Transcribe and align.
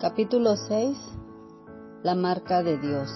Capítulo 0.00 0.54
6 0.54 0.96
La 2.04 2.14
marca 2.14 2.62
de 2.62 2.78
Dios 2.78 3.10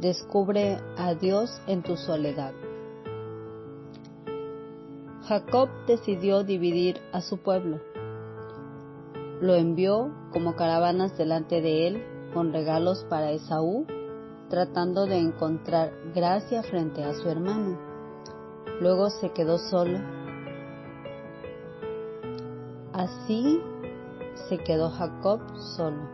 Descubre 0.00 0.78
a 0.96 1.12
Dios 1.12 1.60
en 1.66 1.82
tu 1.82 1.98
soledad. 1.98 2.54
Jacob 5.28 5.68
decidió 5.86 6.42
dividir 6.42 7.02
a 7.12 7.20
su 7.20 7.36
pueblo. 7.36 7.78
Lo 9.42 9.56
envió 9.56 10.10
como 10.32 10.56
caravanas 10.56 11.18
delante 11.18 11.60
de 11.60 11.86
él 11.86 12.04
con 12.32 12.54
regalos 12.54 13.04
para 13.10 13.30
Esaú, 13.32 13.84
tratando 14.48 15.04
de 15.04 15.18
encontrar 15.18 15.92
gracia 16.14 16.62
frente 16.62 17.04
a 17.04 17.12
su 17.12 17.28
hermano. 17.28 17.78
Luego 18.80 19.10
se 19.10 19.32
quedó 19.32 19.58
solo 19.58 19.98
Así 22.92 23.62
se 24.48 24.58
quedó 24.58 24.90
Jacob 24.90 25.40
solo. 25.76 26.08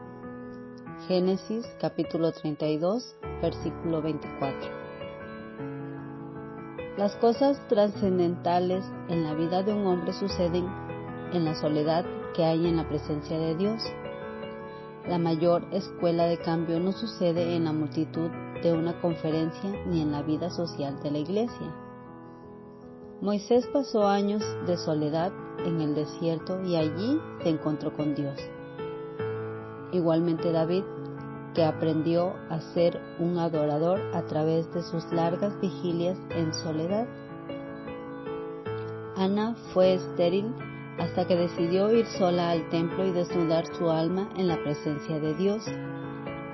Génesis 1.08 1.66
capítulo 1.80 2.32
32, 2.32 3.16
versículo 3.40 4.02
24. 4.02 4.70
Las 6.98 7.16
cosas 7.16 7.58
trascendentales 7.68 8.84
en 9.08 9.24
la 9.24 9.32
vida 9.32 9.62
de 9.62 9.72
un 9.72 9.86
hombre 9.86 10.12
suceden 10.12 10.66
en 11.32 11.46
la 11.46 11.54
soledad 11.54 12.04
que 12.34 12.44
hay 12.44 12.66
en 12.66 12.76
la 12.76 12.86
presencia 12.86 13.38
de 13.38 13.54
Dios. 13.54 13.82
La 15.08 15.16
mayor 15.16 15.64
escuela 15.72 16.26
de 16.26 16.36
cambio 16.36 16.78
no 16.78 16.92
sucede 16.92 17.56
en 17.56 17.64
la 17.64 17.72
multitud 17.72 18.30
de 18.62 18.74
una 18.74 19.00
conferencia 19.00 19.70
ni 19.86 20.02
en 20.02 20.12
la 20.12 20.20
vida 20.20 20.50
social 20.50 21.02
de 21.02 21.10
la 21.10 21.18
iglesia. 21.18 21.85
Moisés 23.20 23.66
pasó 23.72 24.06
años 24.06 24.42
de 24.66 24.76
soledad 24.76 25.32
en 25.64 25.80
el 25.80 25.95
desierto 25.95 26.60
y 26.62 26.76
allí 26.76 27.18
se 27.42 27.48
encontró 27.48 27.90
con 27.95 28.14
Dios. 28.14 28.38
Igualmente 29.90 30.52
David, 30.52 30.84
que 31.54 31.64
aprendió 31.64 32.34
a 32.50 32.60
ser 32.74 33.00
un 33.18 33.38
adorador 33.38 34.00
a 34.14 34.26
través 34.26 34.70
de 34.74 34.82
sus 34.82 35.10
largas 35.12 35.58
vigilias 35.60 36.18
en 36.30 36.52
soledad. 36.52 37.06
Ana 39.16 39.56
fue 39.73 39.95
estéril 39.95 40.54
hasta 40.98 41.26
que 41.26 41.36
decidió 41.36 41.90
ir 41.90 42.04
sola 42.18 42.51
al 42.51 42.68
templo 42.68 43.06
y 43.06 43.12
desnudar 43.12 43.64
su 43.78 43.90
alma 43.90 44.28
en 44.36 44.48
la 44.48 44.62
presencia 44.62 45.18
de 45.18 45.34
Dios. 45.34 45.64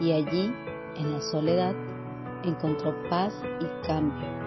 Y 0.00 0.12
allí, 0.12 0.54
en 0.96 1.12
la 1.12 1.20
soledad, 1.20 1.74
encontró 2.44 2.94
paz 3.10 3.34
y 3.60 3.86
cambio. 3.86 4.41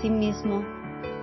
Asimismo, 0.00 0.64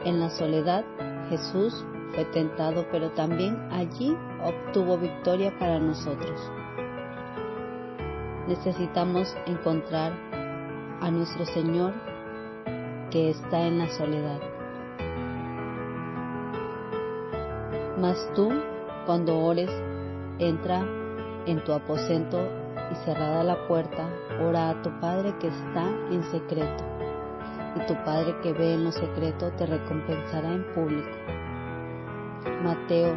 en 0.06 0.20
la 0.20 0.30
soledad 0.30 0.86
Jesús 1.32 1.84
fue 2.14 2.26
tentado, 2.26 2.86
pero 2.92 3.10
también 3.14 3.58
allí 3.72 4.16
obtuvo 4.46 5.00
victoria 5.00 5.52
para 5.58 5.80
nosotros. 5.80 6.40
Necesitamos 8.48 9.36
encontrar 9.48 10.14
a 11.02 11.10
nuestro 11.10 11.44
Señor 11.48 11.92
que 13.10 13.32
está 13.32 13.66
en 13.66 13.80
la 13.80 13.90
soledad. 13.90 14.42
Mas 18.00 18.32
tú, 18.36 18.52
cuando 19.08 19.40
ores, 19.40 19.72
entra 20.38 20.86
en 21.48 21.64
tu 21.64 21.74
aposento 21.74 22.48
y 22.92 22.96
cerrada 23.06 23.44
la 23.44 23.68
puerta, 23.68 24.08
ora 24.48 24.70
a 24.70 24.82
tu 24.84 24.92
Padre 25.00 25.34
que 25.40 25.48
está 25.48 25.90
en 26.12 26.22
secreto 26.26 26.97
tu 27.86 27.94
Padre 28.04 28.36
que 28.42 28.54
ve 28.54 28.74
en 28.74 28.86
lo 28.86 28.92
secreto 28.92 29.52
te 29.58 29.66
recompensará 29.66 30.54
en 30.54 30.64
público. 30.74 31.18
Mateo 32.64 33.16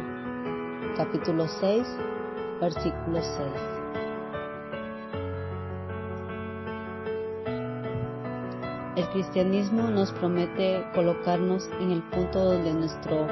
capítulo 0.95 1.47
6, 1.47 1.87
versículo 2.59 3.21
6. 3.21 3.81
El 8.97 9.07
cristianismo 9.09 9.89
nos 9.89 10.11
promete 10.11 10.85
colocarnos 10.93 11.67
en 11.79 11.91
el 11.91 12.03
punto 12.03 12.43
donde 12.43 12.73
nuestro 12.73 13.27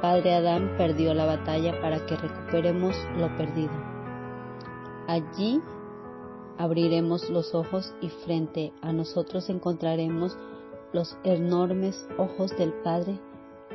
padre 0.00 0.34
Adán 0.34 0.74
perdió 0.76 1.14
la 1.14 1.24
batalla 1.24 1.80
para 1.80 2.04
que 2.06 2.16
recuperemos 2.16 2.94
lo 3.16 3.34
perdido. 3.36 3.72
Allí 5.08 5.60
abriremos 6.58 7.28
los 7.30 7.54
ojos 7.54 7.94
y 8.00 8.08
frente 8.10 8.72
a 8.82 8.92
nosotros 8.92 9.48
encontraremos 9.48 10.36
los 10.92 11.16
enormes 11.24 12.08
ojos 12.18 12.56
del 12.56 12.72
Padre 12.82 13.18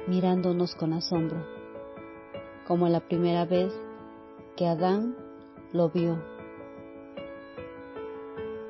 mirándonos 0.08 0.76
con 0.76 0.94
asombro, 0.94 1.46
como 2.68 2.88
la 2.90 3.00
primera 3.00 3.46
vez 3.46 3.74
que 4.56 4.68
Adán 4.68 5.16
lo 5.72 5.90
vio, 5.90 6.18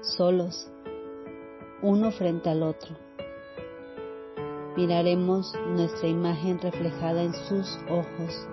solos, 0.02 0.72
uno 1.82 2.12
frente 2.12 2.50
al 2.50 2.64
otro. 2.64 2.96
Miraremos 4.76 5.54
nuestra 5.70 6.08
imagen 6.08 6.60
reflejada 6.60 7.24
en 7.24 7.34
sus 7.34 7.80
ojos 7.90 8.48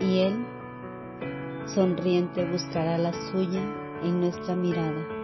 y 0.00 0.20
Él, 0.20 0.44
sonriente, 1.66 2.50
buscará 2.50 2.98
la 2.98 3.12
suya 3.30 3.62
en 4.02 4.20
nuestra 4.20 4.56
mirada. 4.56 5.19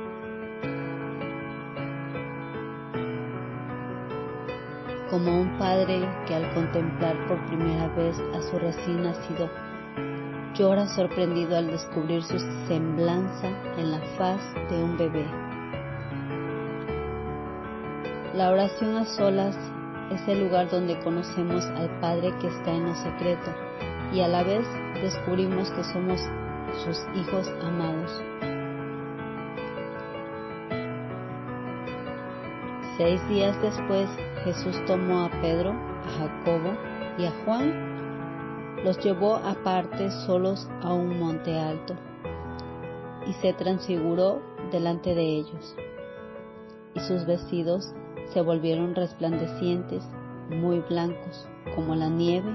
Como 5.11 5.41
un 5.41 5.59
padre 5.59 6.09
que 6.27 6.35
al 6.35 6.53
contemplar 6.55 7.17
por 7.29 7.45
primera 7.47 7.89
vez 7.89 8.17
a 8.35 8.43
su 8.43 8.59
recién 8.59 9.03
nacido 9.03 9.49
llora 10.55 10.87
sorprendido 10.89 11.57
al 11.57 11.67
descubrir 11.67 12.23
su 12.23 12.39
semblanza 12.67 13.49
en 13.77 13.91
la 13.91 14.01
faz 14.17 14.41
de 14.71 14.83
un 14.83 14.97
bebé. 14.97 15.27
La 18.35 18.51
oración 18.51 18.97
a 18.97 19.05
solas 19.05 19.57
es 20.11 20.29
el 20.29 20.41
lugar 20.41 20.71
donde 20.71 20.99
conocemos 21.01 21.65
al 21.65 21.89
Padre 22.01 22.33
que 22.41 22.49
está 22.49 22.73
en 22.73 22.85
lo 22.85 22.95
secreto 22.95 23.51
y 24.13 24.21
a 24.21 24.29
la 24.29 24.43
vez 24.43 24.67
descubrimos 25.03 25.71
que 25.73 25.85
somos 25.85 26.21
sus 26.85 26.99
hijos 27.15 27.49
amados. 27.63 28.23
Seis 32.97 33.21
días 33.29 33.61
después 33.61 34.09
Jesús 34.45 34.83
tomó 34.87 35.27
a 35.27 35.31
Pedro, 35.43 35.71
a 35.71 36.09
Jacobo 36.19 36.73
y 37.19 37.27
a 37.27 37.33
Juan, 37.45 38.83
los 38.85 38.99
llevó 39.05 39.37
aparte 39.37 40.11
solos 40.25 40.67
a 40.81 40.95
un 40.95 41.21
monte 41.21 41.59
alto 41.59 41.95
y 43.27 43.35
se 43.35 43.53
transfiguró 43.53 44.41
delante 44.73 45.15
de 45.15 45.25
ellos. 45.25 45.77
Y 46.95 47.01
sus 47.01 47.27
vestidos 47.27 47.93
se 48.33 48.41
volvieron 48.41 48.95
resplandecientes, 48.95 50.03
muy 50.49 50.81
blancos, 50.81 51.47
como 51.75 51.95
la 51.95 52.09
nieve, 52.09 52.51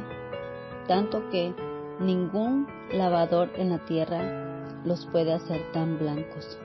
tanto 0.88 1.30
que 1.30 1.54
ningún 2.00 2.68
lavador 2.92 3.52
en 3.58 3.70
la 3.70 3.86
tierra 3.86 4.82
los 4.86 5.06
puede 5.12 5.34
hacer 5.34 5.72
tan 5.72 6.00
blancos. 6.00 6.58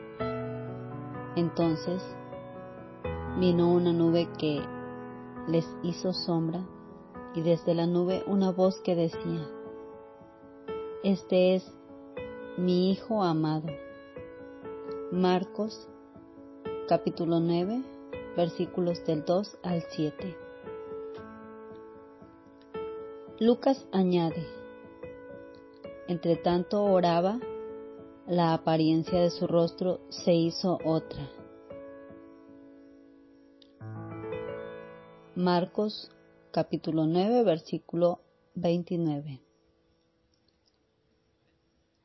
Entonces 1.36 2.02
vino 3.38 3.70
una 3.70 3.92
nube 3.92 4.28
que 4.38 4.62
les 5.46 5.66
hizo 5.82 6.14
sombra 6.14 6.64
y 7.34 7.42
desde 7.42 7.74
la 7.74 7.86
nube 7.86 8.24
una 8.26 8.50
voz 8.50 8.78
que 8.80 8.94
decía, 8.94 9.46
Este 11.02 11.54
es 11.54 11.70
mi 12.56 12.90
Hijo 12.90 13.22
amado. 13.22 13.68
Marcos 15.12 15.86
capítulo 16.88 17.40
9 17.40 17.82
versículos 18.36 19.04
del 19.04 19.24
2 19.24 19.58
al 19.62 19.82
7. 19.90 20.36
Lucas 23.38 23.86
añade, 23.92 24.46
entre 26.08 26.36
tanto 26.36 26.82
oraba, 26.84 27.38
la 28.26 28.54
apariencia 28.54 29.20
de 29.20 29.30
su 29.30 29.46
rostro 29.46 30.00
se 30.08 30.32
hizo 30.32 30.78
otra 30.84 31.28
Marcos 35.36 36.10
capítulo 36.50 37.04
9 37.06 37.42
versículo 37.42 38.22
29. 38.54 39.42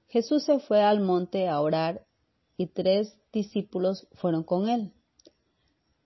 Jesús 0.09 0.43
se 0.43 0.59
fue 0.59 0.83
al 0.83 0.99
monte 0.99 1.47
a 1.47 1.61
orar 1.61 2.05
y 2.57 2.67
tres 2.67 3.17
discípulos 3.31 4.05
fueron 4.15 4.43
con 4.43 4.67
él. 4.67 4.91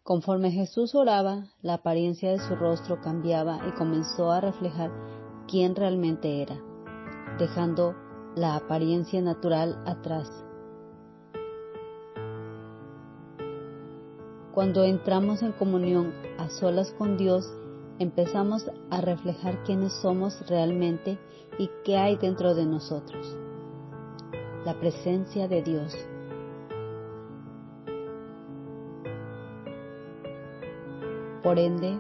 Conforme 0.04 0.52
Jesús 0.52 0.94
oraba, 0.94 1.52
la 1.64 1.74
apariencia 1.74 2.30
de 2.30 2.38
su 2.38 2.56
rostro 2.56 3.02
cambiaba 3.02 3.60
y 3.68 3.72
comenzó 3.72 4.30
a 4.30 4.40
reflejar 4.40 4.92
quién 5.48 5.76
realmente 5.76 6.44
era, 6.44 6.62
dejando 7.40 7.96
la 8.36 8.56
apariencia 8.56 9.20
natural 9.24 9.82
atrás. 9.88 10.45
Cuando 14.56 14.86
entramos 14.86 15.44
en 15.44 15.52
comunión 15.52 16.14
a 16.38 16.50
solas 16.50 16.90
con 16.98 17.18
Dios 17.18 17.46
empezamos 18.00 18.72
a 18.90 19.02
reflejar 19.02 19.62
quiénes 19.64 19.92
somos 20.02 20.48
realmente 20.48 21.20
y 21.60 21.70
qué 21.84 21.98
hay 21.98 22.16
dentro 22.16 22.56
de 22.56 22.66
nosotros. 22.66 23.38
La 24.64 24.80
presencia 24.80 25.50
de 25.50 25.62
Dios. 25.62 25.94
Por 31.44 31.60
ende, 31.60 32.00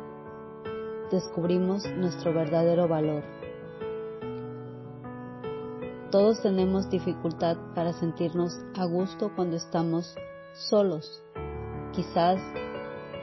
descubrimos 1.11 1.83
nuestro 1.97 2.33
verdadero 2.33 2.87
valor. 2.87 3.23
Todos 6.09 6.41
tenemos 6.41 6.89
dificultad 6.89 7.57
para 7.75 7.91
sentirnos 7.91 8.57
a 8.77 8.85
gusto 8.85 9.29
cuando 9.35 9.57
estamos 9.57 10.15
solos. 10.53 11.21
Quizás 11.95 12.41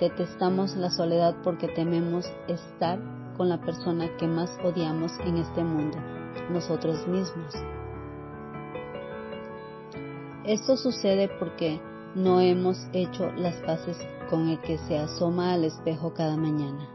detestamos 0.01 0.77
la 0.77 0.91
soledad 0.91 1.37
porque 1.45 1.69
tememos 1.69 2.25
estar 2.49 2.99
con 3.37 3.49
la 3.49 3.61
persona 3.61 4.17
que 4.17 4.27
más 4.27 4.51
odiamos 4.65 5.13
en 5.21 5.37
este 5.37 5.63
mundo, 5.63 5.99
nosotros 6.51 7.07
mismos. 7.07 7.55
Esto 10.45 10.77
sucede 10.77 11.29
porque 11.39 11.81
no 12.15 12.41
hemos 12.41 12.79
hecho 12.93 13.31
las 13.33 13.55
paces 13.63 13.99
con 14.31 14.49
el 14.49 14.61
que 14.61 14.79
se 14.79 14.99
asoma 14.99 15.53
al 15.53 15.65
espejo 15.65 16.15
cada 16.15 16.37
mañana. 16.37 16.89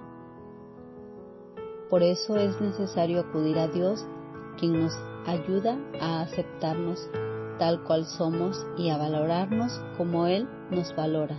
Por 1.89 2.03
eso 2.03 2.35
es 2.37 2.59
necesario 2.59 3.21
acudir 3.21 3.57
a 3.59 3.67
Dios, 3.67 4.05
quien 4.59 4.81
nos 4.81 4.93
ayuda 5.25 5.77
a 6.01 6.21
aceptarnos 6.21 7.07
tal 7.59 7.83
cual 7.83 8.05
somos 8.05 8.65
y 8.77 8.89
a 8.89 8.97
valorarnos 8.97 9.79
como 9.97 10.27
Él 10.27 10.47
nos 10.71 10.95
valora. 10.95 11.37